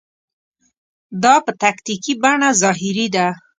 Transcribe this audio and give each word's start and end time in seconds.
دا 1.23 1.35
په 1.45 1.51
تکتیکي 1.63 2.13
بڼه 2.21 2.49
ظاهري 2.61 3.07
ده. 3.15 3.27